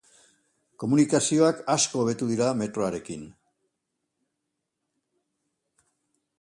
Komunikazioak 0.83 1.59
asko 1.73 2.01
hobetu 2.05 2.29
dira 2.33 2.47
metroarekin. 2.63 3.29